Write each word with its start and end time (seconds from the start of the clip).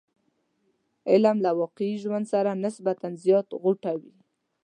علم 1.11 1.37
له 1.45 1.51
واقعي 1.59 1.95
ژوند 2.03 2.25
سره 2.33 2.51
نسبتا 2.65 3.07
زیات 3.23 3.47
غوټه 3.61 3.91
وي. 4.01 4.13